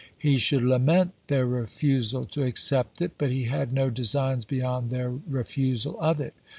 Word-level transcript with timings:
He 0.17 0.37
should 0.39 0.63
lament 0.63 1.11
their 1.27 1.45
refusal 1.45 2.25
to 2.25 2.41
accept 2.41 3.03
it, 3.03 3.11
but 3.19 3.29
he 3.29 3.43
had 3.43 3.71
no 3.71 3.91
designs 3.91 4.45
beyond 4.45 4.89
then 4.89 5.21
refusal 5.27 5.95
of 5.99 6.19
it. 6.19 6.33